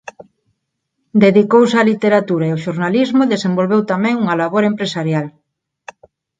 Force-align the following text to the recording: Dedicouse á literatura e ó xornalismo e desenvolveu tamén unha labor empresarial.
Dedicouse 1.23 1.75
á 1.81 1.83
literatura 1.91 2.43
e 2.47 2.51
ó 2.55 2.57
xornalismo 2.65 3.19
e 3.23 3.31
desenvolveu 3.33 3.81
tamén 3.91 4.15
unha 4.23 4.37
labor 4.41 4.63
empresarial. 4.71 5.27